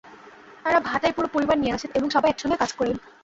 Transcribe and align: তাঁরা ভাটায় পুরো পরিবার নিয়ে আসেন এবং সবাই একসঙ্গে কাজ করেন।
তাঁরা 0.63 0.79
ভাটায় 0.89 1.15
পুরো 1.15 1.27
পরিবার 1.27 1.57
নিয়ে 1.59 1.75
আসেন 1.75 1.91
এবং 1.93 2.07
সবাই 2.15 2.31
একসঙ্গে 2.31 2.57
কাজ 2.59 2.71
করেন। 2.73 2.95